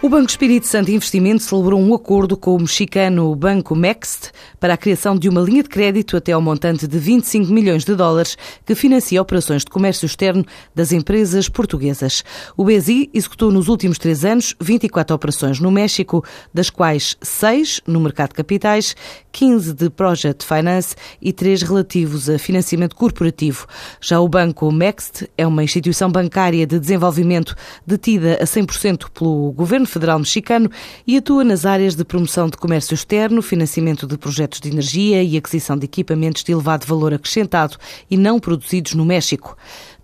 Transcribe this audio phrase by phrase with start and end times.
[0.00, 4.30] O Banco Espírito Santo Investimento celebrou um acordo com o mexicano Banco Mext
[4.60, 7.96] para a criação de uma linha de crédito até ao montante de 25 milhões de
[7.96, 12.22] dólares que financia operações de comércio externo das empresas portuguesas.
[12.56, 16.24] O BSI executou nos últimos três anos 24 operações no México,
[16.54, 18.94] das quais 6 no mercado de capitais,
[19.32, 23.66] 15 de Project Finance e 3 relativos a financiamento corporativo.
[24.00, 29.87] Já o Banco Mext é uma instituição bancária de desenvolvimento detida a 100% pelo governo
[29.88, 30.70] Federal Mexicano
[31.06, 35.36] e atua nas áreas de promoção de comércio externo, financiamento de projetos de energia e
[35.36, 37.76] aquisição de equipamentos de elevado valor acrescentado
[38.10, 39.56] e não produzidos no México.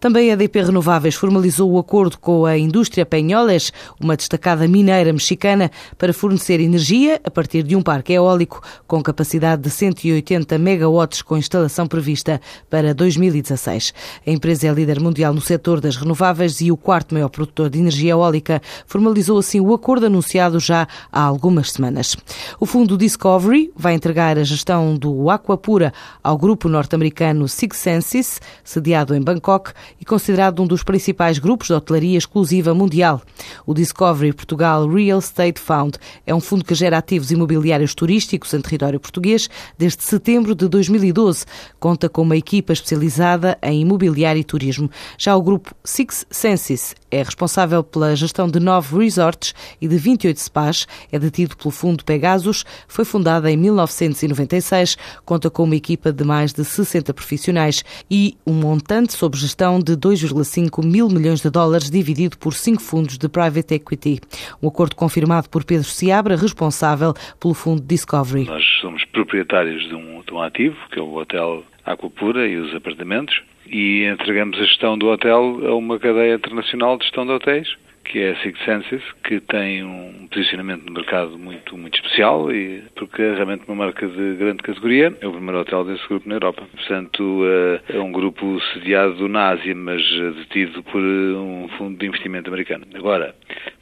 [0.05, 5.71] Também a DP Renováveis formalizou o acordo com a indústria Penholes, uma destacada mineira mexicana,
[5.97, 11.39] para fornecer energia a partir de um parque eólico com capacidade de 180 megawatts com
[11.39, 12.39] instalação prevista
[12.69, 13.95] para 2016.
[14.27, 17.79] A empresa é líder mundial no setor das renováveis e o quarto maior produtor de
[17.79, 18.61] energia eólica.
[18.87, 22.15] Formalizou assim o acordo anunciado já há algumas semanas.
[22.61, 29.15] O fundo Discovery vai entregar a gestão do Aquapura ao grupo norte-americano Six Senses, sediado
[29.15, 33.23] em Bangkok, e considerado um dos principais grupos de hotelaria exclusiva mundial.
[33.67, 38.61] O Discovery Portugal Real Estate Fund é um fundo que gera ativos imobiliários turísticos em
[38.61, 41.45] território português desde setembro de 2012.
[41.79, 44.91] Conta com uma equipa especializada em imobiliário e turismo.
[45.19, 50.41] Já o grupo Six Senses é responsável pela gestão de nove resorts e de 28
[50.41, 56.25] spas, é detido pelo fundo Pegasus, foi fundada em 1996, conta com uma equipa de
[56.25, 61.91] mais de 60 profissionais e um montante sob gestão de 2,5 mil milhões de dólares
[61.91, 64.21] dividido por cinco fundos de private equity.
[64.63, 68.47] Um acordo confirmado por Pedro Seabra, responsável pelo fundo Discovery.
[68.47, 72.75] Nós somos proprietários de um, de um ativo, que é o Hotel Aquapura e os
[72.75, 77.77] apartamentos, e entregamos a gestão do hotel a uma cadeia internacional de gestão de hotéis,
[78.05, 82.83] que é a Six Senses, que tem um posicionamento no mercado muito, muito especial, e
[82.95, 85.17] porque é realmente uma marca de grande categoria.
[85.21, 86.63] É o primeiro hotel desse grupo na Europa.
[86.71, 87.43] Portanto,
[87.89, 90.03] é um grupo sediado na Ásia, mas
[90.37, 92.85] detido por um fundo de investimento americano.
[92.95, 93.35] Agora,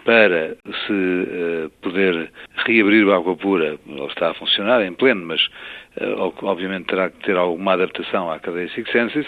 [0.05, 0.56] para
[0.87, 2.31] se poder
[2.65, 5.49] reabrir o Água Pura, ele está a funcionar em pleno, mas
[6.43, 9.27] obviamente terá que ter alguma adaptação à cadeia Six Senses,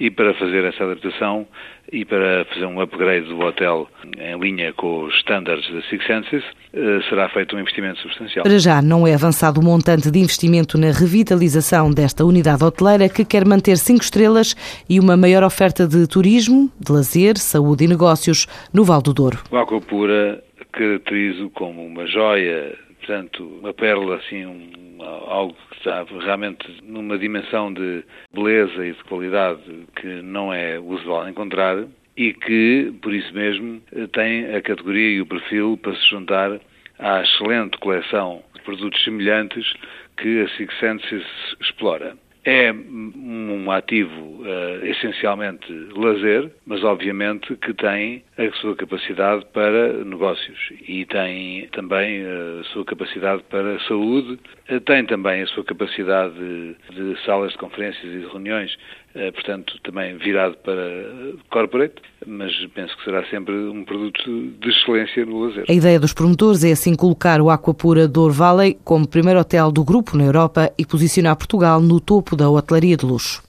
[0.00, 1.46] e para fazer essa adaptação
[1.92, 3.88] e para fazer um upgrade do hotel
[4.18, 8.42] em linha com os standards da Six Senses, eh, será feito um investimento substancial.
[8.44, 13.24] Para já não é avançado o montante de investimento na revitalização desta unidade hoteleira que
[13.24, 14.54] quer manter cinco estrelas
[14.88, 19.38] e uma maior oferta de turismo, de lazer, saúde e negócios no Val do Douro.
[19.50, 22.76] O Aquapura caracterizo como uma joia,
[23.08, 28.04] portanto, uma pérola, assim, um, algo que está realmente numa dimensão de
[28.34, 29.62] beleza e de qualidade
[29.96, 31.86] que não é usual encontrar
[32.18, 33.80] e que, por isso mesmo,
[34.12, 36.60] tem a categoria e o perfil para se juntar
[36.98, 39.72] à excelente coleção de produtos semelhantes
[40.18, 41.24] que a Six Senses
[41.62, 42.14] explora.
[42.44, 50.58] É um ativo uh, essencialmente lazer, mas obviamente que tem a sua capacidade para negócios
[50.86, 54.38] e tem também a sua capacidade para saúde,
[54.84, 58.74] tem também a sua capacidade de, de salas de conferências e de reuniões,
[59.14, 61.04] uh, portanto também virado para
[61.50, 64.22] corporate, mas penso que será sempre um produto
[64.60, 65.64] de excelência no lazer.
[65.68, 69.84] A ideia dos promotores é assim colocar o Aquapura Dour Valley como primeiro hotel do
[69.84, 73.47] grupo na Europa e posicionar Portugal no topo da hotelaria de luxo.